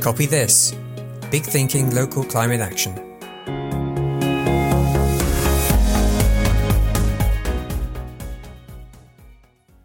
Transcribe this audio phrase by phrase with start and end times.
[0.00, 0.74] Copy this
[1.30, 2.94] Big Thinking Local Climate Action.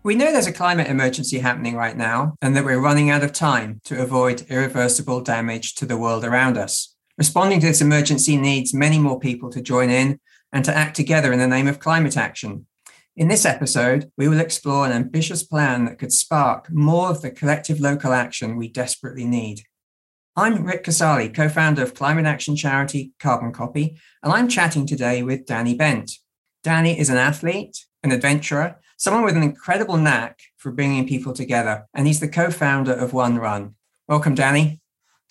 [0.03, 3.33] We know there's a climate emergency happening right now and that we're running out of
[3.33, 6.95] time to avoid irreversible damage to the world around us.
[7.17, 10.21] Responding to this emergency needs many more people to join in
[10.53, 12.67] and to act together in the name of climate action.
[13.17, 17.31] In this episode, we will explore an ambitious plan that could spark more of the
[17.31, 19.63] collective local action we desperately need.
[20.37, 25.23] I'm Rick Casali, co founder of climate action charity Carbon Copy, and I'm chatting today
[25.23, 26.11] with Danny Bent.
[26.61, 31.87] Danny is an athlete, an adventurer, someone with an incredible knack for bringing people together,
[31.93, 33.75] and he's the co founder of One Run.
[34.09, 34.81] Welcome, Danny.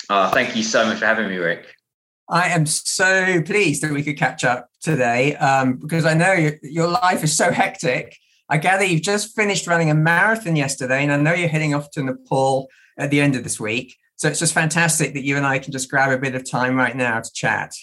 [0.09, 1.75] Oh, thank you so much for having me, Rick.
[2.31, 6.55] I am so pleased that we could catch up today um, because I know your,
[6.63, 8.17] your life is so hectic.
[8.49, 11.91] I gather you've just finished running a marathon yesterday, and I know you're heading off
[11.91, 12.69] to Nepal
[12.99, 13.99] at the end of this week.
[14.17, 16.77] So it's just fantastic that you and I can just grab a bit of time
[16.77, 17.75] right now to chat.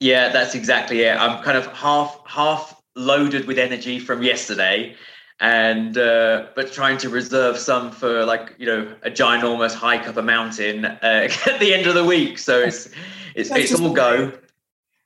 [0.00, 1.16] Yeah, that's exactly it.
[1.16, 4.94] I'm kind of half half loaded with energy from yesterday,
[5.40, 10.16] and uh, but trying to reserve some for like you know a ginormous hike up
[10.16, 10.98] a mountain uh,
[11.46, 12.38] at the end of the week.
[12.38, 12.88] So it's
[13.34, 14.32] it's it's all go.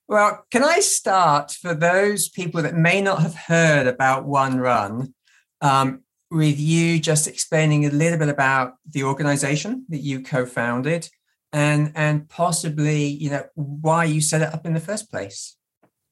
[0.09, 5.13] Well, can I start for those people that may not have heard about One Run?
[5.61, 11.09] Um, with you just explaining a little bit about the organization that you co-founded
[11.53, 15.57] and and possibly you know why you set it up in the first place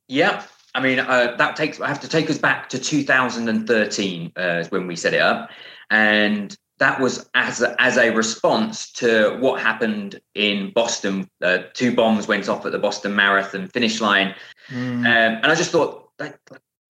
[0.09, 0.43] yeah
[0.75, 4.87] i mean uh, that takes i have to take us back to 2013 uh, when
[4.87, 5.51] we set it up
[5.91, 11.29] and that was as a, as a response to what happened in Boston.
[11.43, 14.35] Uh, two bombs went off at the Boston Marathon finish line,
[14.69, 14.99] mm.
[14.99, 16.39] um, and I just thought that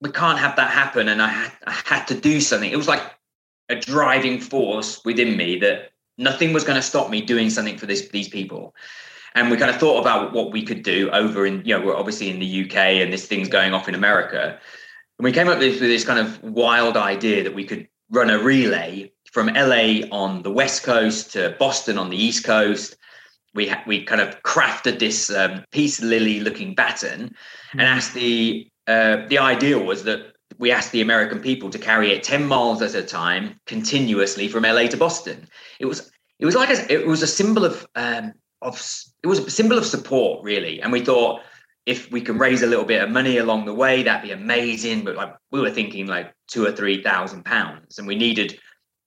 [0.00, 1.08] we can't have that happen.
[1.08, 2.70] And I had, I had to do something.
[2.70, 3.02] It was like
[3.68, 7.86] a driving force within me that nothing was going to stop me doing something for
[7.86, 8.74] this these people
[9.34, 11.96] and we kind of thought about what we could do over in you know we're
[11.96, 14.58] obviously in the UK and this thing's going off in America
[15.18, 18.38] and we came up with this kind of wild idea that we could run a
[18.38, 22.96] relay from LA on the west coast to Boston on the east coast
[23.54, 27.34] we ha- we kind of crafted this um, peace lily looking baton
[27.72, 32.12] and asked the uh, the idea was that we asked the American people to carry
[32.12, 35.48] it 10 miles at a time continuously from LA to Boston.
[35.80, 38.32] It was it was like a, it was a symbol of um,
[38.62, 38.74] of
[39.22, 41.42] it was a symbol of support really, and we thought
[41.86, 45.04] if we can raise a little bit of money along the way, that'd be amazing.
[45.04, 48.58] But like we were thinking like two or three thousand pounds, and we needed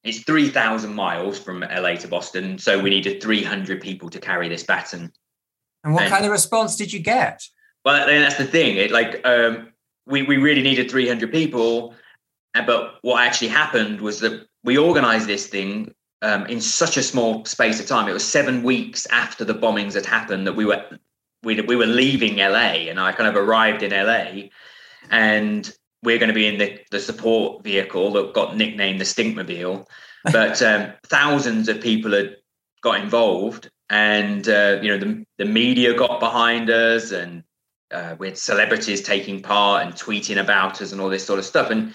[0.02, 4.18] it's three thousand miles from LA to Boston, so we needed three hundred people to
[4.18, 5.12] carry this baton.
[5.84, 7.42] And what and, kind of response did you get?
[7.84, 8.76] Well, then that's the thing.
[8.76, 9.72] It like um,
[10.06, 11.94] we, we really needed 300 people.
[12.54, 17.44] But what actually happened was that we organized this thing um, in such a small
[17.44, 18.08] space of time.
[18.08, 20.84] It was seven weeks after the bombings had happened that we were
[21.42, 24.48] we, we were leaving LA, and I kind of arrived in LA,
[25.10, 29.86] and we're going to be in the, the support vehicle that got nicknamed the Stinkmobile.
[30.32, 32.36] But um, thousands of people had
[32.82, 37.42] got involved, and uh, you know the the media got behind us, and
[37.92, 41.44] uh, we had celebrities taking part and tweeting about us and all this sort of
[41.44, 41.70] stuff.
[41.70, 41.94] And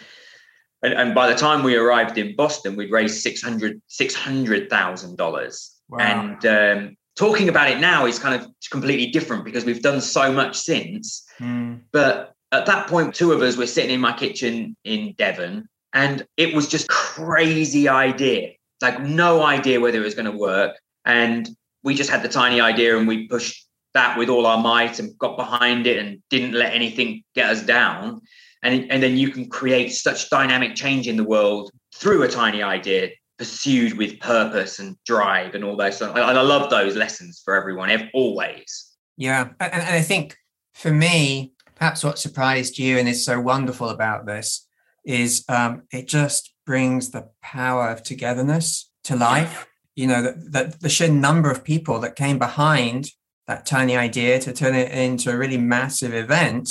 [0.82, 4.70] and, and by the time we arrived in Boston, we'd raised six hundred six hundred
[4.70, 5.72] thousand dollars.
[5.90, 6.00] Wow.
[6.00, 10.32] And um, talking about it now is kind of completely different because we've done so
[10.32, 11.26] much since.
[11.40, 11.82] Mm.
[11.92, 16.26] But at that point, two of us were sitting in my kitchen in Devon, and
[16.38, 20.78] it was just crazy idea, like no idea whether it was going to work.
[21.06, 21.50] And
[21.84, 23.65] we just had the tiny idea, and we pushed
[23.96, 27.64] that with all our might and got behind it and didn't let anything get us
[27.64, 28.22] down.
[28.62, 32.62] And, and then you can create such dynamic change in the world through a tiny
[32.62, 36.02] idea pursued with purpose and drive and all those.
[36.02, 38.92] And I love those lessons for everyone, always.
[39.18, 39.50] Yeah.
[39.60, 40.38] And, and I think
[40.74, 44.68] for me, perhaps what surprised you and is so wonderful about this
[45.06, 49.68] is um, it just brings the power of togetherness to life.
[49.96, 53.10] You know, that the, the sheer number of people that came behind
[53.48, 56.70] that tiny idea to turn it into a really massive event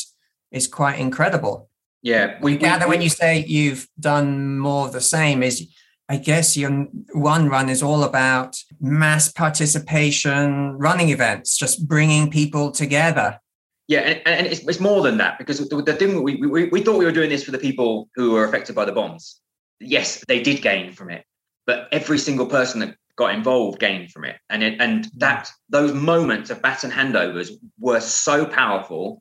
[0.50, 1.68] is quite incredible.
[2.02, 5.66] Yeah, we gather when you say you've done more of the same is
[6.08, 6.70] I guess your
[7.12, 13.40] one run is all about mass participation running events, just bringing people together.
[13.88, 16.82] Yeah, and, and it's, it's more than that because the, the thing we, we, we
[16.82, 19.40] thought we were doing this for the people who were affected by the bombs.
[19.80, 21.24] Yes, they did gain from it,
[21.66, 25.10] but every single person that got involved gained from it and it, and mm.
[25.16, 29.20] that those moments of baton handovers were so powerful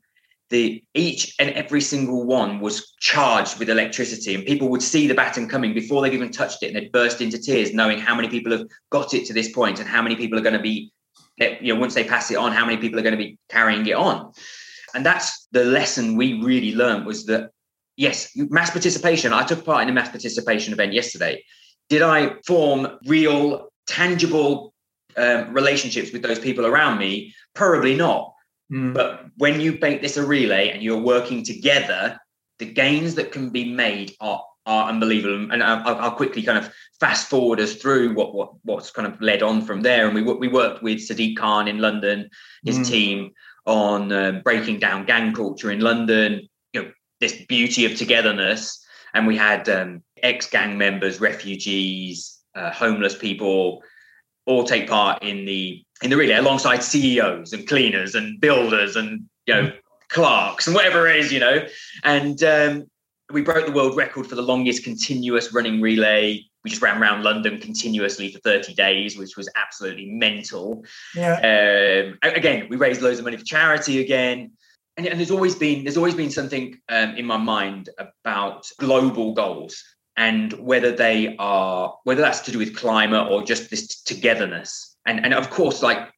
[0.49, 5.13] the each and every single one was charged with electricity and people would see the
[5.13, 8.27] baton coming before they've even touched it and they'd burst into tears knowing how many
[8.27, 10.91] people have got it to this point and how many people are going to be
[11.39, 13.37] eh, you know, once they pass it on, how many people are going to be
[13.49, 14.31] carrying it on?
[14.93, 17.49] And that's the lesson we really learned was that
[17.97, 19.33] yes, mass participation.
[19.33, 21.43] I took part in a mass participation event yesterday.
[21.89, 24.73] Did I form real, tangible
[25.17, 27.33] um, relationships with those people around me?
[27.53, 28.33] Probably not.
[28.71, 28.93] Mm.
[28.93, 32.19] But when you make this a relay and you're working together,
[32.59, 35.51] the gains that can be made are are unbelievable.
[35.51, 39.19] And I'll, I'll, quickly kind of fast forward us through what, what what's kind of
[39.21, 40.05] led on from there.
[40.05, 42.29] And we we worked with Sadiq Khan in London,
[42.63, 42.87] his mm.
[42.87, 43.31] team
[43.65, 46.47] on uh, breaking down gang culture in London.
[46.71, 48.79] You know this beauty of togetherness.
[49.13, 53.83] And we had um, ex gang members, refugees, uh, homeless people,
[54.45, 59.23] all take part in the in the relay alongside CEOs and cleaners and builders and
[59.45, 59.71] you know
[60.09, 61.65] clerks and whatever it is, you know.
[62.03, 62.85] And um,
[63.31, 66.43] we broke the world record for the longest continuous running relay.
[66.63, 70.85] We just ran around London continuously for 30 days, which was absolutely mental.
[71.15, 71.35] Yeah.
[72.03, 74.51] Um, again, we raised loads of money for charity again.
[74.95, 79.33] And, and there's always been there's always been something um, in my mind about global
[79.33, 79.83] goals
[80.17, 84.95] and whether they are whether that's to do with climate or just this togetherness.
[85.05, 86.09] And and of course, like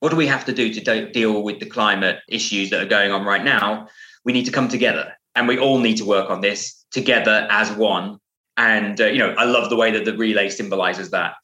[0.00, 2.88] what do we have to do to do, deal with the climate issues that are
[2.88, 3.88] going on right now?
[4.24, 7.70] We need to come together and we all need to work on this together as
[7.72, 8.18] one.
[8.56, 11.34] And uh, you know, I love the way that the relay symbolizes that.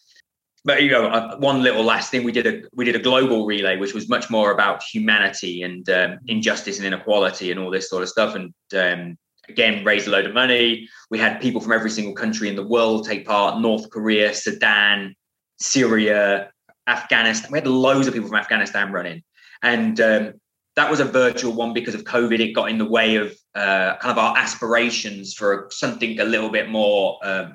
[0.65, 3.47] But you know, uh, one little last thing we did a we did a global
[3.47, 7.89] relay, which was much more about humanity and um, injustice and inequality and all this
[7.89, 8.35] sort of stuff.
[8.35, 9.17] And um,
[9.49, 10.89] again, raised a load of money.
[11.11, 15.15] We had people from every single country in the world take part: North Korea, Sudan,
[15.61, 16.51] Syria,
[16.87, 17.51] Afghanistan.
[17.53, 19.23] We had loads of people from Afghanistan running,
[19.63, 20.35] and um,
[20.77, 22.41] that was a virtual one because of COVID.
[22.41, 26.51] It got in the way of uh, kind of our aspirations for something a little
[26.51, 27.51] bit more uh,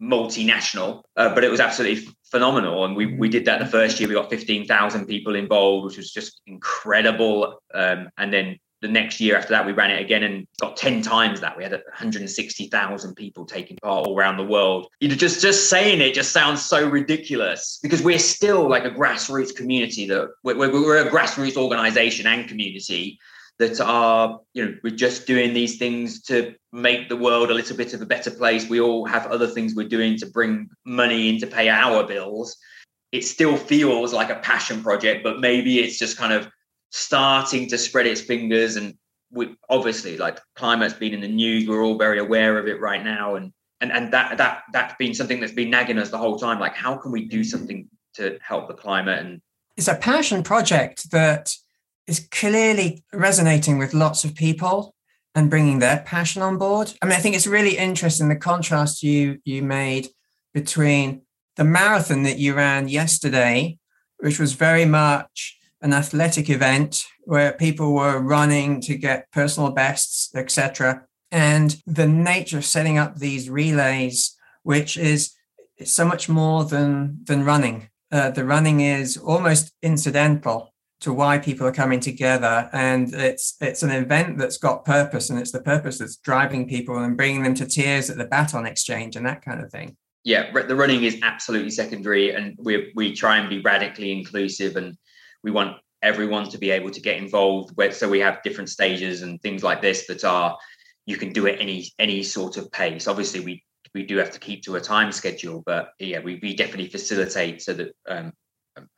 [0.00, 1.02] multinational.
[1.16, 4.08] Uh, but it was absolutely phenomenal, and we we did that the first year.
[4.08, 7.60] We got fifteen thousand people involved, which was just incredible.
[7.74, 11.02] Um, and then the next year after that, we ran it again and got 10
[11.02, 11.56] times that.
[11.56, 14.88] We had 160,000 people taking part all around the world.
[15.00, 18.90] You know, just, just saying it just sounds so ridiculous because we're still like a
[18.90, 23.20] grassroots community that we're, we're a grassroots organization and community
[23.60, 27.76] that are, you know, we're just doing these things to make the world a little
[27.76, 28.68] bit of a better place.
[28.68, 32.56] We all have other things we're doing to bring money in to pay our bills.
[33.12, 36.48] It still feels like a passion project, but maybe it's just kind of
[36.92, 38.76] starting to spread its fingers.
[38.76, 38.94] And
[39.30, 41.66] we obviously like climate's been in the news.
[41.66, 43.34] We're all very aware of it right now.
[43.34, 46.60] And and and that that that's been something that's been nagging us the whole time.
[46.60, 49.18] Like how can we do something to help the climate?
[49.18, 49.40] And
[49.76, 51.56] it's a passion project that
[52.06, 54.94] is clearly resonating with lots of people
[55.34, 56.92] and bringing their passion on board.
[57.00, 60.08] I mean i think it's really interesting the contrast you you made
[60.52, 61.22] between
[61.56, 63.78] the marathon that you ran yesterday
[64.18, 70.30] which was very much an athletic event where people were running to get personal bests,
[70.34, 71.04] etc.
[71.30, 75.34] And the nature of setting up these relays, which is
[75.84, 77.88] so much more than than running.
[78.10, 83.82] Uh, the running is almost incidental to why people are coming together, and it's it's
[83.82, 87.54] an event that's got purpose, and it's the purpose that's driving people and bringing them
[87.54, 89.96] to tears at the baton exchange and that kind of thing.
[90.24, 94.96] Yeah, the running is absolutely secondary, and we we try and be radically inclusive and
[95.42, 97.74] we want everyone to be able to get involved.
[97.92, 100.58] So we have different stages and things like this that are
[101.06, 103.06] you can do it any any sort of pace.
[103.08, 106.54] Obviously, we we do have to keep to a time schedule, but yeah, we, we
[106.54, 108.32] definitely facilitate so that um,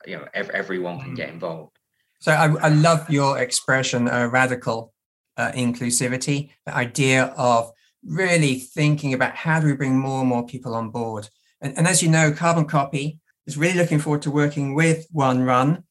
[0.05, 1.77] you know ev- everyone can get involved.
[2.19, 4.93] So I, I love your expression, uh, radical
[5.37, 7.71] uh, inclusivity, the idea of
[8.03, 11.29] really thinking about how do we bring more and more people on board.
[11.61, 15.43] And, and as you know, Carbon Copy is really looking forward to working with One
[15.43, 15.83] Run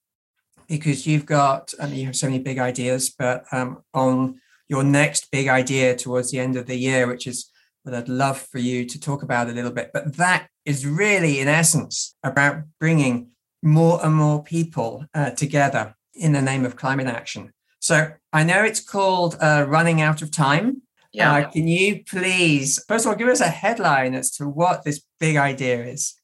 [0.68, 5.30] because you've got, and you have so many big ideas, but um, on your next
[5.30, 7.50] big idea towards the end of the year, which is
[7.82, 9.90] what I'd love for you to talk about a little bit.
[9.92, 13.28] But that is really, in essence, about bringing
[13.62, 17.52] more and more people uh, together in the name of climate action.
[17.80, 20.82] So I know it's called uh, Running Out of Time.
[21.12, 21.32] Yeah.
[21.32, 25.02] Uh, can you please, first of all, give us a headline as to what this
[25.20, 26.14] big idea is?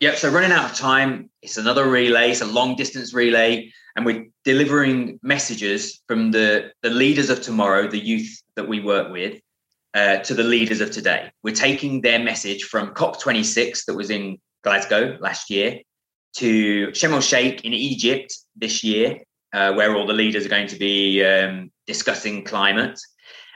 [0.00, 0.16] Yep.
[0.16, 2.30] So running out of time, it's another relay.
[2.30, 7.88] It's a long distance relay and we're delivering messages from the, the leaders of tomorrow,
[7.88, 9.40] the youth that we work with,
[9.94, 11.32] uh, to the leaders of today.
[11.42, 15.80] We're taking their message from COP26 that was in Glasgow last year
[16.36, 19.18] to Sharm el Sheikh in Egypt this year,
[19.52, 23.00] uh, where all the leaders are going to be um, discussing climate.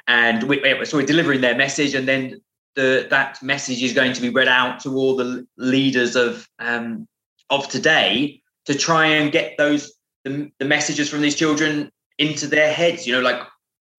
[0.09, 2.41] And we, so we're delivering their message, and then
[2.75, 7.07] the, that message is going to be read out to all the leaders of um,
[7.51, 9.93] of today to try and get those
[10.25, 13.07] the, the messages from these children into their heads.
[13.07, 13.43] You know, like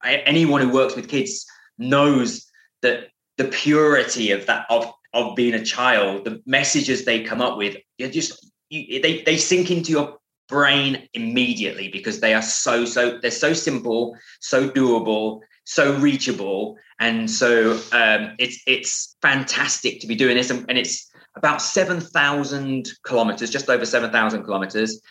[0.03, 1.45] anyone who works with kids
[1.77, 2.45] knows
[2.81, 7.57] that the purity of that of of being a child, the messages they come up
[7.57, 10.17] with, you just you, they they sink into your
[10.49, 17.29] brain immediately because they are so so they're so simple, so doable, so reachable, and
[17.29, 22.89] so um, it's it's fantastic to be doing this, and, and it's about seven thousand
[23.05, 25.01] kilometers, just over seven thousand kilometers.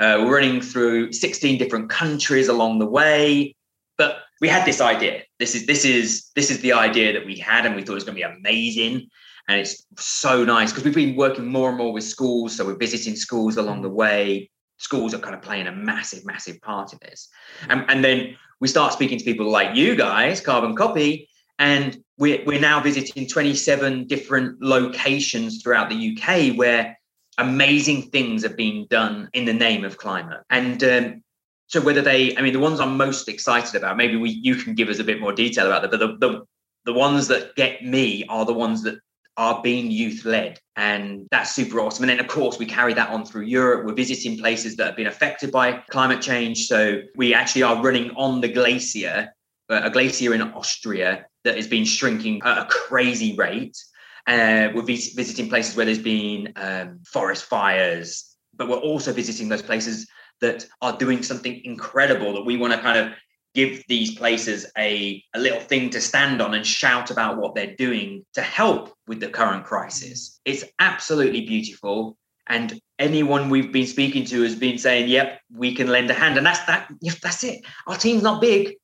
[0.00, 3.54] Uh, we're running through 16 different countries along the way,
[3.96, 5.22] but we had this idea.
[5.38, 7.96] This is this is this is the idea that we had, and we thought it
[7.96, 9.08] was going to be amazing.
[9.48, 12.56] And it's so nice because we've been working more and more with schools.
[12.56, 14.50] So we're visiting schools along the way.
[14.78, 17.28] Schools are kind of playing a massive, massive part in this.
[17.68, 22.44] And, and then we start speaking to people like you guys, Carbon Copy, and we're,
[22.44, 26.98] we're now visiting 27 different locations throughout the UK where
[27.38, 30.40] amazing things are being done in the name of climate.
[30.50, 31.22] And um,
[31.66, 34.74] so whether they, I mean, the ones I'm most excited about, maybe we, you can
[34.74, 36.44] give us a bit more detail about that, but the, the,
[36.84, 38.98] the ones that get me are the ones that
[39.36, 40.60] are being youth led.
[40.76, 42.04] And that's super awesome.
[42.04, 43.86] And then, of course, we carry that on through Europe.
[43.86, 46.66] We're visiting places that have been affected by climate change.
[46.66, 49.34] So we actually are running on the glacier,
[49.68, 53.76] uh, a glacier in Austria that has been shrinking at a crazy rate.
[54.26, 59.48] Uh, we're vis- visiting places where there's been um, forest fires, but we're also visiting
[59.48, 60.08] those places
[60.40, 63.12] that are doing something incredible that we want to kind of
[63.54, 67.74] give these places a, a little thing to stand on and shout about what they're
[67.76, 70.40] doing to help with the current crisis.
[70.44, 72.16] It's absolutely beautiful.
[72.46, 76.36] And anyone we've been speaking to has been saying, yep, we can lend a hand.
[76.36, 76.90] And that's that,
[77.22, 77.64] that's it.
[77.86, 78.74] Our team's not big,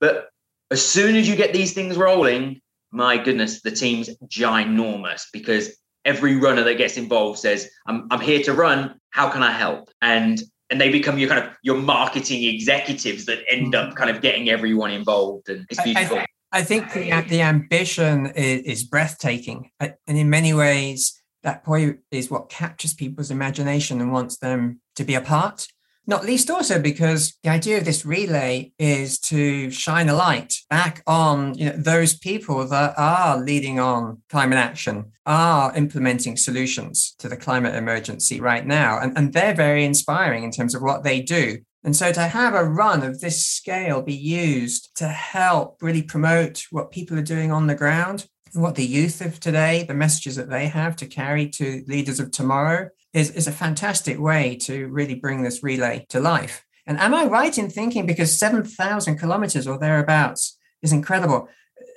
[0.00, 0.28] but
[0.70, 2.60] as soon as you get these things rolling,
[2.92, 8.42] my goodness, the team's ginormous because every runner that gets involved says, I'm, I'm here
[8.44, 8.98] to run.
[9.10, 9.90] How can I help?
[10.00, 10.40] And
[10.70, 13.96] and they become your kind of your marketing executives that end up mm-hmm.
[13.96, 17.42] kind of getting everyone involved and it's beautiful I, I, I think the, uh, the
[17.42, 23.30] ambition is, is breathtaking uh, and in many ways that point is what captures people's
[23.30, 25.66] imagination and wants them to be a part
[26.10, 31.02] not least also because the idea of this relay is to shine a light back
[31.06, 37.28] on you know, those people that are leading on climate action, are implementing solutions to
[37.28, 38.98] the climate emergency right now.
[38.98, 41.58] And, and they're very inspiring in terms of what they do.
[41.84, 46.64] And so to have a run of this scale be used to help really promote
[46.72, 50.50] what people are doing on the ground, what the youth of today, the messages that
[50.50, 55.14] they have to carry to leaders of tomorrow, is, is a fantastic way to really
[55.14, 56.64] bring this relay to life.
[56.86, 61.48] And am I right in thinking because 7,000 kilometers or thereabouts is incredible?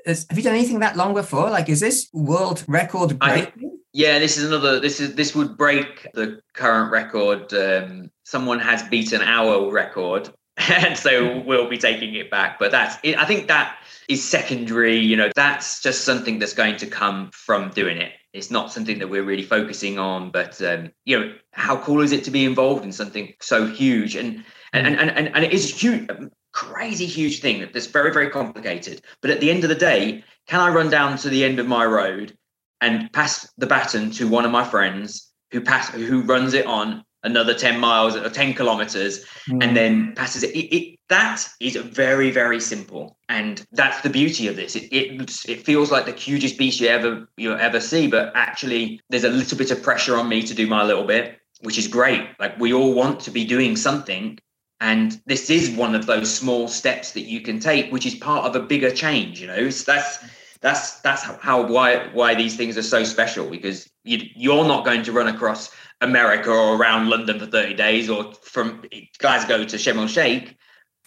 [0.06, 1.50] Is, have you done anything that long before?
[1.50, 3.80] Like, is this world record breaking?
[3.94, 4.80] yeah, this is another.
[4.80, 7.54] This is this would break the current record.
[7.54, 12.60] Um, someone has beaten our record, and so we'll be taking it back.
[12.60, 12.98] But that's.
[13.06, 13.78] I think that
[14.10, 14.98] is secondary.
[14.98, 19.00] You know, that's just something that's going to come from doing it it's not something
[19.00, 22.46] that we're really focusing on but um, you know how cool is it to be
[22.46, 24.16] involved in something so huge?
[24.16, 26.10] And and and and, and it is a huge
[26.52, 29.02] crazy huge thing that's very very complicated.
[29.22, 31.68] But at the end of the day can i run down to the end of
[31.68, 32.38] my road
[32.82, 37.04] and pass the baton to one of my friends who pass who runs it on
[37.24, 39.64] another 10 miles or 10 kilometers mm.
[39.64, 40.52] and then passes it.
[40.52, 41.00] It, it.
[41.10, 43.18] That is very, very simple.
[43.30, 44.76] And that's the beauty of this.
[44.76, 49.00] It, it, it feels like the hugest beast you ever, you ever see, but actually
[49.10, 51.88] there's a little bit of pressure on me to do my little bit, which is
[51.88, 52.28] great.
[52.40, 54.40] Like we all want to be doing something.
[54.82, 58.46] And this is one of those small steps that you can take, which is part
[58.46, 60.20] of a bigger change, you know, so that's,
[60.64, 65.04] that's, that's how, why, why these things are so special because you, you're not going
[65.04, 65.70] to run across
[66.02, 68.84] America or around London for 30 days or from
[69.20, 70.58] Glasgow to Sharm el Sheikh,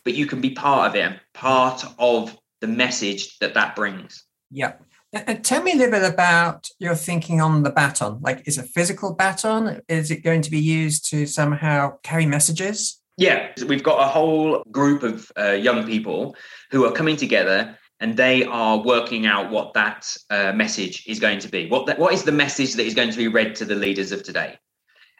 [0.04, 4.24] but you can be part of it part of the message that that brings.
[4.50, 4.74] Yeah.
[5.12, 8.20] And tell me a little bit about your thinking on the baton.
[8.20, 9.80] Like, is a physical baton?
[9.88, 13.00] Is it going to be used to somehow carry messages?
[13.16, 16.36] Yeah, we've got a whole group of uh, young people
[16.70, 21.38] who are coming together and they are working out what that uh, message is going
[21.40, 21.68] to be.
[21.68, 24.22] What, what is the message that is going to be read to the leaders of
[24.22, 24.58] today?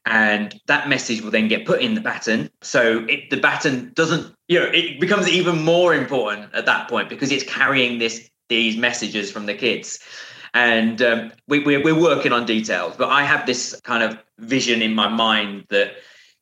[0.06, 4.34] and that message will then get put in the baton so it, the baton doesn't
[4.48, 8.76] you know it becomes even more important at that point because it's carrying this these
[8.76, 9.98] messages from the kids
[10.54, 14.80] and um, we, we're, we're working on details but i have this kind of vision
[14.80, 15.92] in my mind that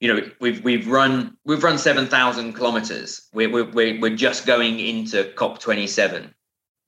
[0.04, 5.24] you know we've we've run we've run 7000 kilometers we're, we're, we're just going into
[5.34, 6.34] cop 27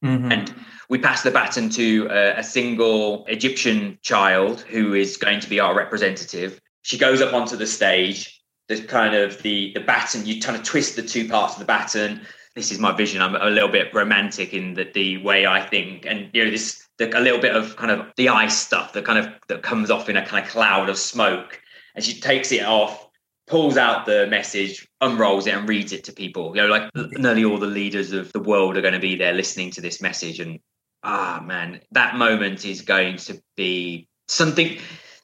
[0.04, 0.32] mm-hmm.
[0.32, 0.54] and
[0.90, 5.58] we pass the baton to a, a, single Egyptian child who is going to be
[5.58, 8.40] our representative she goes up onto the stage.
[8.68, 10.24] the kind of the the baton.
[10.24, 12.20] You kind of twist the two parts of the baton.
[12.54, 13.20] This is my vision.
[13.20, 16.86] I'm a little bit romantic in the, the way I think, and you know this
[16.98, 19.90] the, a little bit of kind of the ice stuff that kind of that comes
[19.90, 21.60] off in a kind of cloud of smoke,
[21.96, 23.05] and she takes it off,
[23.46, 26.54] pulls out the message, unrolls it, and reads it to people.
[26.56, 29.32] You know, like nearly all the leaders of the world are going to be there
[29.32, 30.58] listening to this message, and
[31.02, 34.78] ah man, that moment is going to be something.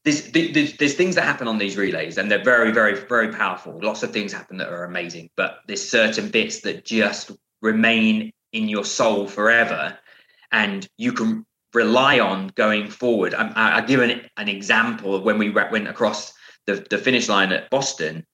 [0.05, 3.79] There's, there's, there's things that happen on these relays, and they're very, very, very powerful.
[3.81, 8.69] Lots of things happen that are amazing, but there's certain bits that just remain in
[8.69, 9.97] your soul forever,
[10.51, 13.33] and you can rely on going forward.
[13.33, 16.35] I, I, I give an, an example of when we went across
[16.67, 18.25] the, the finish line at Boston.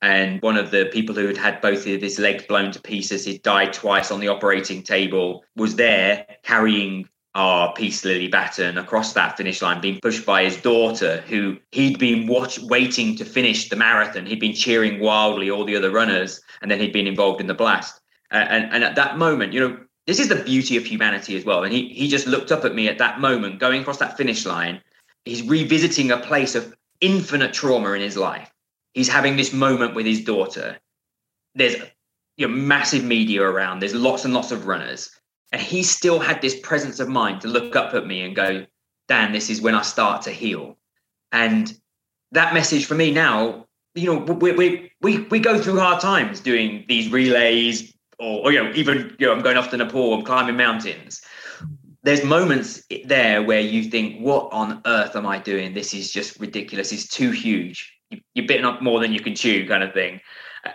[0.00, 3.24] And one of the people who had had both of his legs blown to pieces,
[3.24, 9.12] he'd died twice on the operating table, was there carrying our peace lily baton across
[9.14, 13.68] that finish line, being pushed by his daughter, who he'd been watch, waiting to finish
[13.68, 14.26] the marathon.
[14.26, 17.54] He'd been cheering wildly all the other runners, and then he'd been involved in the
[17.54, 18.00] blast.
[18.32, 21.44] Uh, and, and at that moment, you know, this is the beauty of humanity as
[21.44, 21.62] well.
[21.62, 24.44] And he he just looked up at me at that moment, going across that finish
[24.44, 24.80] line.
[25.24, 28.50] He's revisiting a place of infinite trauma in his life.
[28.94, 30.78] He's having this moment with his daughter.
[31.54, 31.76] There's
[32.36, 33.80] you know, massive media around.
[33.80, 35.10] There's lots and lots of runners,
[35.50, 38.64] and he still had this presence of mind to look up at me and go,
[39.08, 40.78] "Dan, this is when I start to heal."
[41.32, 41.78] And
[42.32, 46.40] that message for me now, you know, we we we we go through hard times
[46.40, 50.14] doing these relays, or, or you know, even you know, I'm going off to Nepal,
[50.14, 51.22] I'm climbing mountains.
[52.02, 55.74] There's moments there where you think, "What on earth am I doing?
[55.74, 56.92] This is just ridiculous.
[56.92, 57.92] It's too huge.
[58.10, 60.20] You, you're bitten up more than you can chew," kind of thing.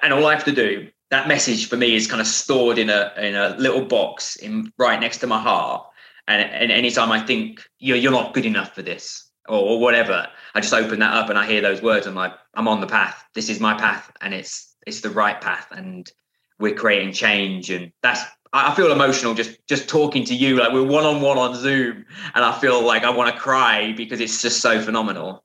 [0.01, 2.89] And all I have to do, that message for me is kind of stored in
[2.89, 5.85] a in a little box in right next to my heart.
[6.27, 10.27] And, and anytime I think you're you're not good enough for this or, or whatever,
[10.55, 12.05] I just open that up and I hear those words.
[12.07, 13.23] I'm like, I'm on the path.
[13.33, 15.67] This is my path, and it's it's the right path.
[15.71, 16.09] And
[16.59, 18.21] we're creating change and that's
[18.53, 22.05] I feel emotional just just talking to you like we're one on one on Zoom
[22.33, 25.43] and I feel like I want to cry because it's just so phenomenal.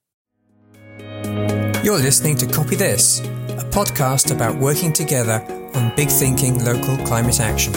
[1.85, 5.45] You're listening to Copy This, a podcast about working together
[5.75, 7.75] on big thinking local climate action.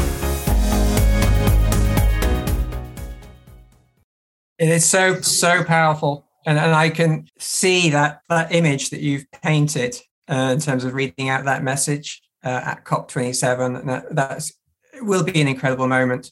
[4.58, 9.30] It is so so powerful and, and I can see that that image that you've
[9.44, 9.98] painted
[10.30, 13.80] uh, in terms of reading out that message uh, at COP27.
[13.80, 14.54] And that that's,
[15.02, 16.32] will be an incredible moment.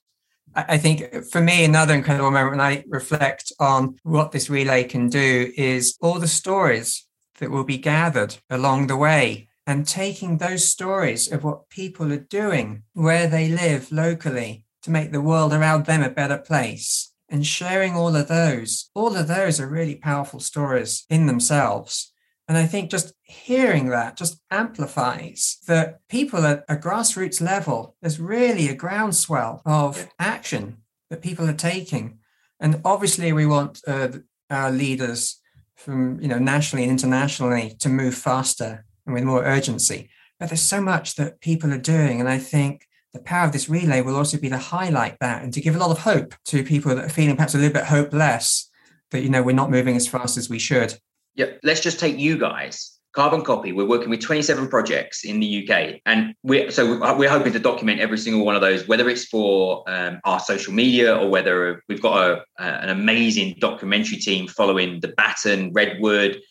[0.56, 4.84] I, I think for me, another incredible moment when I reflect on what this relay
[4.84, 7.06] can do is all the stories
[7.40, 12.18] that will be gathered along the way and taking those stories of what people are
[12.18, 17.48] doing, where they live locally, to make the world around them a better place and
[17.48, 18.90] sharing all of those.
[18.94, 22.12] All of those are really powerful stories in themselves.
[22.48, 28.20] And I think just hearing that just amplifies that people at a grassroots level, there's
[28.20, 30.78] really a groundswell of action
[31.10, 32.20] that people are taking.
[32.60, 34.10] And obviously, we want uh,
[34.50, 35.42] our leaders
[35.76, 40.10] from you know nationally and internationally to move faster and with more urgency.
[40.40, 43.70] But there's so much that people are doing, and I think the power of this
[43.70, 46.64] relay will also be to highlight that and to give a lot of hope to
[46.64, 48.70] people that are feeling perhaps a little bit hopeless
[49.12, 50.96] that you know we're not moving as fast as we should.
[51.36, 53.00] Yeah, let's just take you guys.
[53.14, 53.72] Carbon Copy.
[53.72, 58.00] We're working with 27 projects in the UK, and we're so we're hoping to document
[58.00, 62.02] every single one of those, whether it's for um, our social media or whether we've
[62.02, 66.42] got a, an amazing documentary team following the Baton Redwood.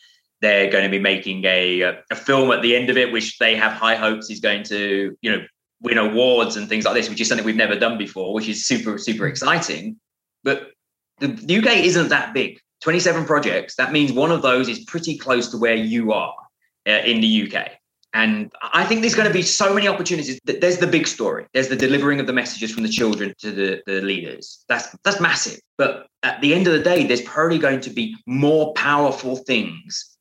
[0.41, 3.57] They're going to be making a, a film at the end of it, which they
[3.57, 5.45] have high hopes is going to, you know,
[5.81, 8.67] win awards and things like this, which is something we've never done before, which is
[8.67, 9.97] super super exciting.
[10.45, 10.71] But
[11.19, 12.61] the UK isn't that big.
[12.83, 16.35] 27 projects, that means one of those is pretty close to where you are
[16.87, 17.73] uh, in the UK.
[18.15, 20.39] And I think there's going to be so many opportunities.
[20.45, 21.47] There's the big story.
[21.55, 24.65] There's the delivering of the messages from the children to the, the leaders.
[24.69, 25.59] That's that's massive.
[25.79, 30.13] But at the end of the day, there's probably going to be more powerful things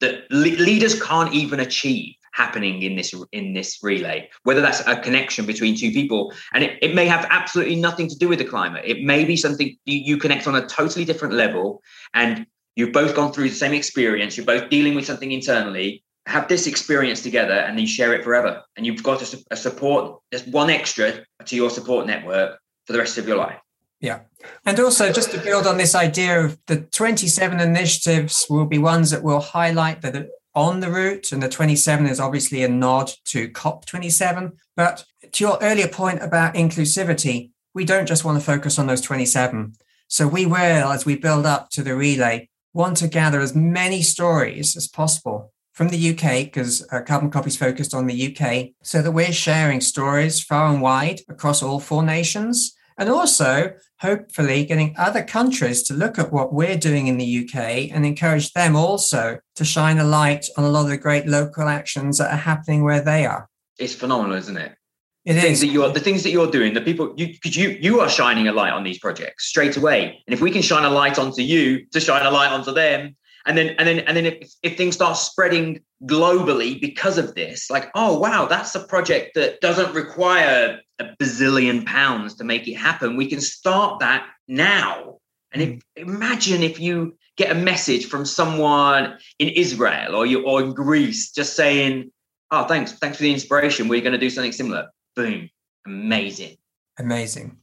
[0.00, 5.00] that le- leaders can't even achieve happening in this in this relay whether that's a
[5.00, 8.44] connection between two people and it, it may have absolutely nothing to do with the
[8.44, 11.82] climate it may be something you, you connect on a totally different level
[12.14, 16.48] and you've both gone through the same experience you're both dealing with something internally have
[16.48, 20.46] this experience together and then share it forever and you've got a, a support just
[20.48, 23.58] one extra to your support network for the rest of your life
[24.00, 24.20] yeah.
[24.64, 29.10] And also, just to build on this idea of the 27 initiatives will be ones
[29.10, 33.50] that will highlight that on the route, and the 27 is obviously a nod to
[33.50, 34.52] COP27.
[34.74, 39.02] But to your earlier point about inclusivity, we don't just want to focus on those
[39.02, 39.74] 27.
[40.08, 44.02] So we will, as we build up to the relay, want to gather as many
[44.02, 48.70] stories as possible from the UK, because uh, Carbon Copy is focused on the UK,
[48.82, 52.74] so that we're sharing stories far and wide across all four nations.
[52.98, 57.90] And also, hopefully, getting other countries to look at what we're doing in the UK
[57.94, 61.68] and encourage them also to shine a light on a lot of the great local
[61.68, 63.48] actions that are happening where they are.
[63.78, 64.76] It's phenomenal, isn't it?
[65.24, 65.44] It the is.
[65.44, 68.08] things that you're the things that you're doing the people you because you you are
[68.08, 71.18] shining a light on these projects straight away and if we can shine a light
[71.18, 73.14] onto you to shine a light onto them
[73.50, 77.68] and then and then and then if, if things start spreading globally because of this
[77.68, 82.74] like oh wow that's a project that doesn't require a bazillion pounds to make it
[82.74, 83.16] happen.
[83.16, 85.18] We can start that now.
[85.52, 90.62] And if, imagine if you get a message from someone in israel or you or
[90.62, 92.12] in greece just saying
[92.50, 93.88] oh thanks thanks for the inspiration.
[93.88, 94.90] We're going to do something similar.
[95.16, 95.50] Boom.
[95.86, 96.56] Amazing.
[97.00, 97.59] Amazing.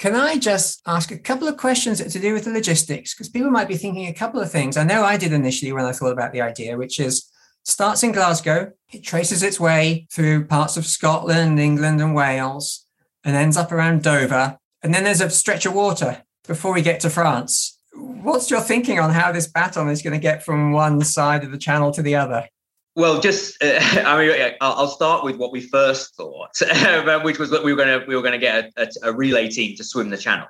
[0.00, 3.12] Can I just ask a couple of questions to do with the logistics?
[3.12, 4.78] Because people might be thinking a couple of things.
[4.78, 7.30] I know I did initially when I thought about the idea, which is
[7.66, 12.86] starts in Glasgow, it traces its way through parts of Scotland, England, and Wales,
[13.24, 14.56] and ends up around Dover.
[14.82, 17.78] And then there's a stretch of water before we get to France.
[17.92, 21.50] What's your thinking on how this baton is going to get from one side of
[21.50, 22.48] the channel to the other?
[22.96, 26.50] Well, just uh, I mean, I'll start with what we first thought,
[27.24, 29.48] which was that we were going to we were going to get a, a, relay
[29.48, 30.46] team to swim the channel,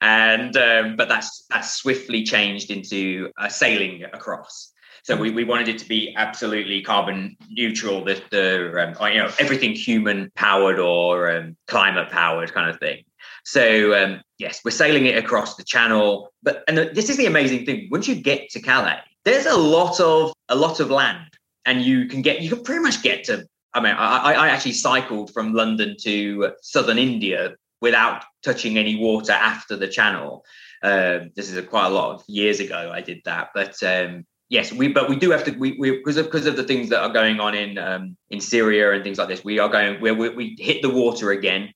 [0.00, 4.72] and um, but that's that's swiftly changed into uh, sailing across.
[5.02, 9.30] So we, we wanted it to be absolutely carbon neutral, the, the um, you know
[9.38, 13.04] everything human powered or um, climate powered kind of thing.
[13.44, 16.32] So um, yes, we're sailing it across the channel.
[16.42, 20.00] But and this is the amazing thing: once you get to Calais, there's a lot
[20.00, 21.30] of a lot of land
[21.64, 24.72] and you can get you can pretty much get to i mean i, I actually
[24.72, 30.44] cycled from london to southern india without touching any water after the channel.
[30.82, 34.24] Uh, this is a, quite a lot of years ago i did that but um,
[34.48, 37.02] yes we but we do have to we because of because of the things that
[37.02, 40.10] are going on in um, in syria and things like this we are going we
[40.12, 41.72] we hit the water again.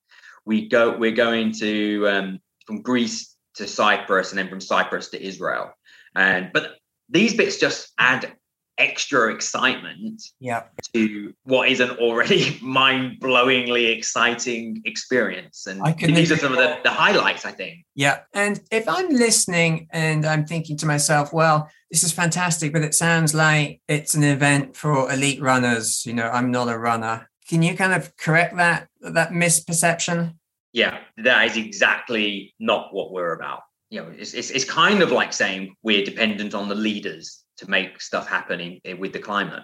[0.47, 5.23] We go we're going to um, from greece to cyprus and then from cyprus to
[5.23, 5.73] israel.
[6.15, 6.77] And but
[7.09, 8.35] these bits just add
[8.79, 10.65] extra excitement yeah.
[10.93, 15.67] to what is an already mind-blowingly exciting experience.
[15.67, 17.85] And these are some of the, the highlights i think.
[17.95, 18.21] Yeah.
[18.33, 22.95] And if i'm listening and i'm thinking to myself well this is fantastic but it
[22.95, 26.05] sounds like it's an event for elite runners.
[26.05, 27.29] You know i'm not a runner.
[27.49, 30.35] Can you kind of correct that that misperception?
[30.73, 33.61] Yeah that is exactly not what we're about.
[33.91, 37.71] You know it's, it's, it's kind of like saying we're dependent on the leaders to
[37.71, 39.63] make stuff happen in, in, with the climate.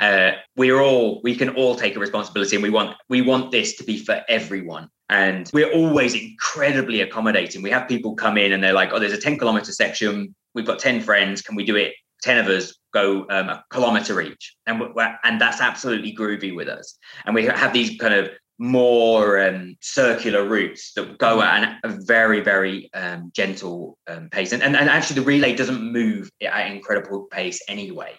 [0.00, 3.76] Uh, we're all we can all take a responsibility, and we want we want this
[3.76, 4.88] to be for everyone.
[5.10, 7.62] And we're always incredibly accommodating.
[7.62, 10.34] We have people come in and they're like, "Oh, there's a 10 kilometer section.
[10.54, 11.40] We've got 10 friends.
[11.40, 11.94] Can we do it?
[12.22, 14.82] 10 of us go um, a kilometer each." And
[15.24, 16.98] and that's absolutely groovy with us.
[17.24, 22.40] And we have these kind of more um, circular routes that go at a very,
[22.40, 24.52] very um, gentle um, pace.
[24.52, 28.14] And, and, and actually, the relay doesn't move at an incredible pace anyway.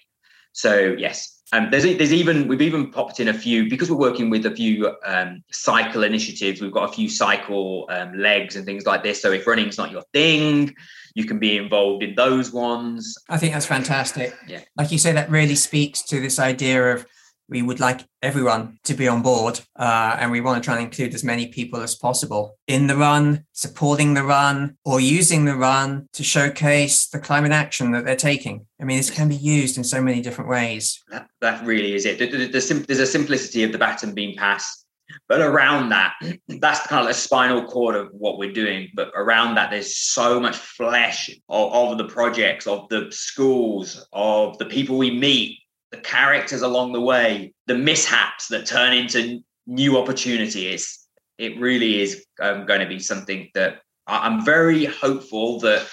[0.54, 4.30] So, yes, um, there's, there's even, we've even popped in a few, because we're working
[4.30, 8.86] with a few um, cycle initiatives, we've got a few cycle um, legs and things
[8.86, 9.22] like this.
[9.22, 10.74] So, if running's not your thing,
[11.16, 13.16] you can be involved in those ones.
[13.30, 14.34] I think that's fantastic.
[14.48, 14.62] Yeah.
[14.78, 17.06] Like you say, that really speaks to this idea of
[17.50, 20.86] we would like everyone to be on board uh, and we want to try and
[20.86, 25.56] include as many people as possible in the run supporting the run or using the
[25.56, 28.66] run to showcase the climate action that they're taking.
[28.80, 31.04] I mean this can be used in so many different ways.
[31.10, 32.20] That, that really is it.
[32.20, 34.86] The, the, the, there's a simplicity of the baton being passed
[35.28, 36.14] but around that
[36.48, 38.90] that's kind of the spinal cord of what we're doing.
[38.94, 44.58] But around that there's so much flesh of, of the projects of the schools of
[44.58, 45.60] the people we meet
[45.92, 51.00] the characters along the way, the mishaps that turn into new opportunities.
[51.38, 55.88] It really is um, going to be something that I'm very hopeful that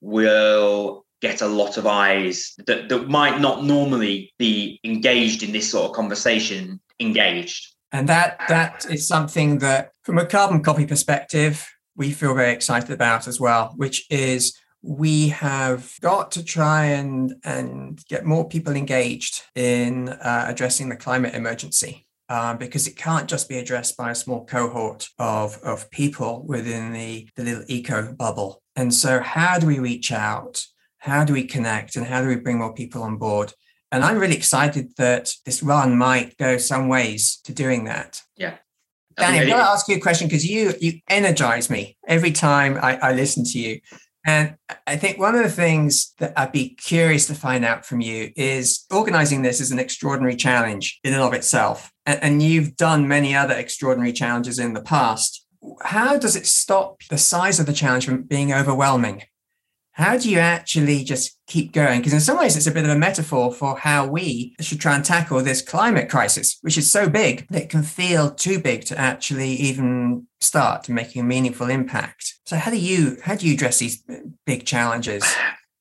[0.00, 5.70] will get a lot of eyes that, that might not normally be engaged in this
[5.70, 7.74] sort of conversation engaged.
[7.92, 12.90] And that that is something that, from a carbon copy perspective, we feel very excited
[12.90, 18.74] about as well, which is we have got to try and, and get more people
[18.74, 22.06] engaged in uh, addressing the climate emergency.
[22.28, 26.92] Um, because it can't just be addressed by a small cohort of, of people within
[26.92, 28.62] the, the little eco bubble.
[28.76, 30.64] And so, how do we reach out?
[30.98, 31.96] How do we connect?
[31.96, 33.52] And how do we bring more people on board?
[33.90, 38.22] And I'm really excited that this run might go some ways to doing that.
[38.36, 38.58] Yeah.
[39.16, 42.78] Danny, I'm going to ask you a question because you you energize me every time
[42.80, 43.80] I, I listen to you
[44.26, 44.56] And
[44.86, 48.30] I think one of the things that I'd be curious to find out from you
[48.36, 51.90] is organizing this is an extraordinary challenge in and of itself.
[52.04, 55.46] And, you've done many other extraordinary challenges in the past.
[55.82, 59.22] How does it stop the size of the challenge from being overwhelming?
[59.92, 62.00] How do you actually just keep going?
[62.00, 64.94] Because in some ways, it's a bit of a metaphor for how we should try
[64.94, 68.84] and tackle this climate crisis, which is so big that it can feel too big
[68.86, 72.38] to actually even start making a meaningful impact.
[72.46, 74.02] So, how do you how do you address these
[74.46, 75.24] big challenges?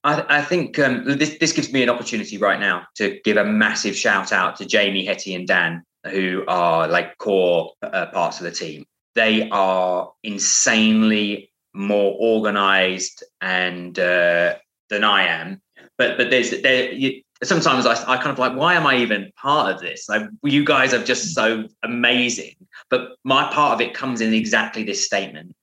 [0.03, 3.45] I, I think um, this this gives me an opportunity right now to give a
[3.45, 8.45] massive shout out to Jamie, Hetty, and Dan, who are like core uh, parts of
[8.45, 8.85] the team.
[9.15, 14.55] They are insanely more organized and uh,
[14.89, 15.61] than I am.
[15.97, 19.31] But but there's there you, sometimes I, I kind of like why am I even
[19.35, 20.09] part of this?
[20.09, 22.55] Like you guys are just so amazing.
[22.89, 25.55] But my part of it comes in exactly this statement.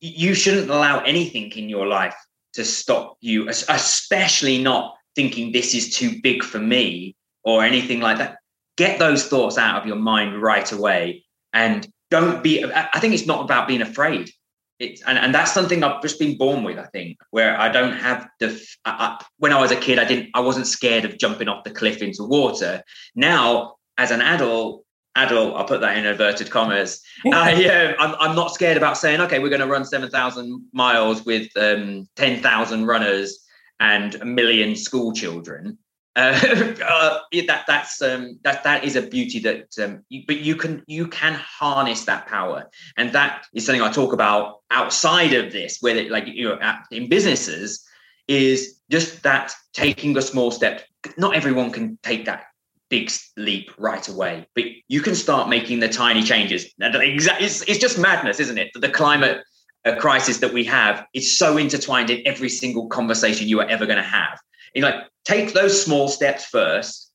[0.00, 2.14] You shouldn't allow anything in your life
[2.54, 8.18] to stop you, especially not thinking this is too big for me or anything like
[8.18, 8.36] that.
[8.76, 12.64] Get those thoughts out of your mind right away and don't be.
[12.64, 14.30] I think it's not about being afraid
[14.78, 17.96] it's and, and that's something I've just been born with, I think, where I don't
[17.96, 18.48] have the
[18.84, 21.64] I, I, when I was a kid, I didn't I wasn't scared of jumping off
[21.64, 22.82] the cliff into water.
[23.14, 24.84] Now, as an adult,
[25.16, 27.00] adult, I'll put that in inverted commas.
[27.26, 30.64] Uh, yeah, I'm, I'm not scared about saying, okay, we're going to run seven thousand
[30.72, 33.44] miles with um, ten thousand runners
[33.80, 35.78] and a million school children.
[36.88, 40.82] Uh, that that's um, that that is a beauty that um, you, but you can
[40.86, 42.68] you can harness that power.
[42.96, 46.58] And that is something i talk about outside of this where like you know
[46.90, 47.86] in businesses
[48.26, 50.84] is just that taking a small step.
[51.16, 52.46] Not everyone can take that
[52.88, 56.66] big leap right away but you can start making the tiny changes.
[56.80, 58.70] It's, it's just madness isn't it?
[58.74, 59.44] The climate
[59.84, 63.86] uh, crisis that we have is so intertwined in every single conversation you are ever
[63.86, 64.38] going to have
[64.74, 67.12] you know, like take those small steps first,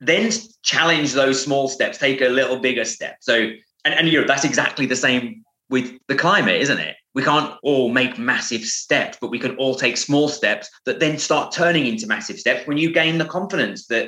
[0.00, 0.30] then
[0.62, 3.16] challenge those small steps, take a little bigger step.
[3.20, 3.50] So,
[3.84, 6.96] and, and you know, that's exactly the same with the climate, isn't it?
[7.14, 11.18] We can't all make massive steps, but we can all take small steps that then
[11.18, 14.06] start turning into massive steps when you gain the confidence that,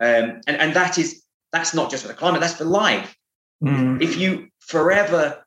[0.00, 3.16] um, and, and that is, that's not just for the climate, that's for life.
[3.62, 4.02] Mm.
[4.02, 5.44] If you forever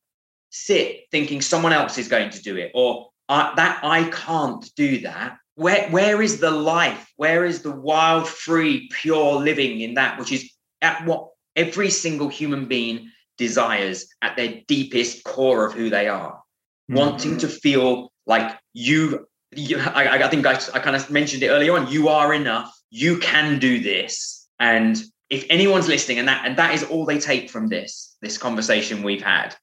[0.50, 5.02] sit thinking someone else is going to do it or uh, that I can't do
[5.02, 7.12] that, where where is the life?
[7.18, 12.30] Where is the wild free pure living in that which is at what every single
[12.30, 16.42] human being desires at their deepest core of who they are?
[16.90, 16.98] Mm-hmm.
[16.98, 21.50] wanting to feel like you, you I, I, think I, I kind of mentioned it
[21.50, 24.48] earlier on you are enough you can do this.
[24.60, 28.40] And if anyone's listening and that and that is all they take from this this
[28.40, 29.56] conversation we've had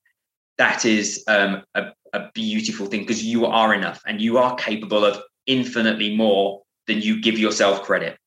[0.59, 5.05] that is um, a, a beautiful thing because you are enough and you are capable
[5.05, 8.19] of infinitely more than you give yourself credit.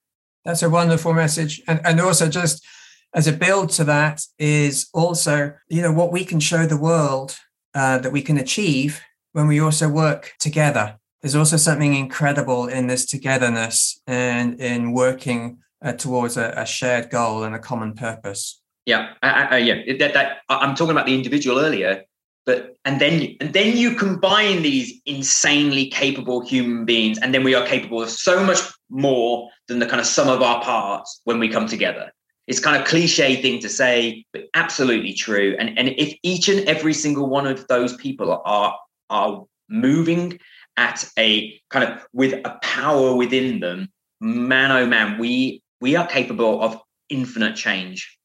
[0.45, 1.62] That's a wonderful message.
[1.67, 2.65] And, and also, just
[3.13, 7.38] as a build to that, is also, you know, what we can show the world
[7.73, 9.01] uh, that we can achieve
[9.34, 10.97] when we also work together.
[11.21, 17.10] There's also something incredible in this togetherness and in working uh, towards a, a, shared
[17.10, 18.62] goal and a common purpose.
[18.86, 19.97] Yeah, I, I, yeah.
[19.99, 22.03] That, that I'm talking about the individual earlier,
[22.49, 27.53] but and then and then you combine these insanely capable human beings and then we
[27.53, 28.57] are capable of so much
[28.89, 32.12] more than the kind of sum of our parts when we come together.
[32.47, 35.55] It's kind of cliche thing to say but absolutely true.
[35.59, 38.75] And and if each and every single one of those people are
[39.12, 40.39] are moving
[40.75, 43.89] at a kind of with a power within them
[44.21, 48.17] man oh man we we are capable of infinite change.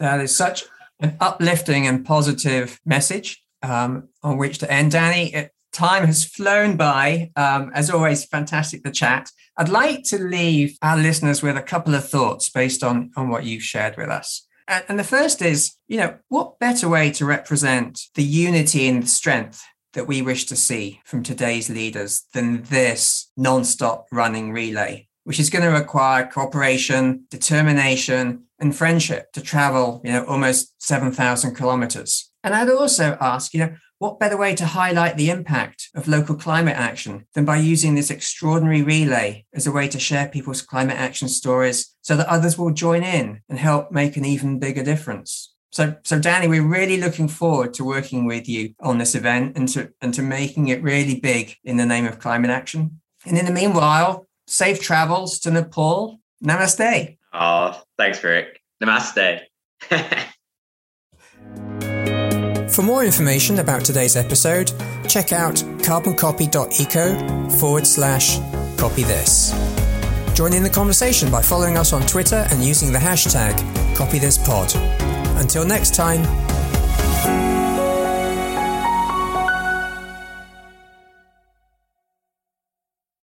[0.00, 0.64] That is such
[1.00, 4.92] an uplifting and positive message um, on which to end.
[4.92, 7.30] Danny, it, time has flown by.
[7.36, 9.30] Um, as always, fantastic the chat.
[9.56, 13.44] I'd like to leave our listeners with a couple of thoughts based on, on what
[13.44, 14.46] you've shared with us.
[14.66, 19.02] And, and the first is, you know, what better way to represent the unity and
[19.02, 25.08] the strength that we wish to see from today's leaders than this non-stop running relay,
[25.30, 31.54] which is going to require cooperation, determination, and friendship to travel, you know, almost 7,000
[31.54, 32.32] kilometers.
[32.42, 36.34] And I'd also ask, you know, what better way to highlight the impact of local
[36.34, 40.96] climate action than by using this extraordinary relay as a way to share people's climate
[40.96, 45.54] action stories so that others will join in and help make an even bigger difference?
[45.70, 49.68] So, so Danny, we're really looking forward to working with you on this event and
[49.68, 53.00] to, and to making it really big in the name of climate action.
[53.24, 56.20] And in the meanwhile, safe travels to Nepal.
[56.44, 57.16] Namaste.
[57.32, 58.60] Oh, thanks, Rick.
[58.82, 59.40] Namaste.
[62.70, 64.72] For more information about today's episode,
[65.08, 68.38] check out carboncopy.eco forward slash
[68.78, 69.52] copy this.
[70.34, 73.52] Join in the conversation by following us on Twitter and using the hashtag
[73.94, 74.76] CopyThisPod.
[75.40, 76.22] Until next time,